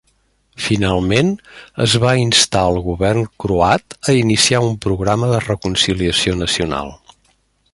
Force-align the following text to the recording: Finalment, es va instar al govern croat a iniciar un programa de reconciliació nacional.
Finalment, 0.67 1.27
es 1.83 1.93
va 2.05 2.13
instar 2.21 2.63
al 2.69 2.79
govern 2.87 3.27
croat 3.45 3.99
a 4.13 4.17
iniciar 4.23 4.63
un 4.69 4.73
programa 4.87 5.29
de 5.35 5.43
reconciliació 5.45 6.39
nacional. 6.41 6.91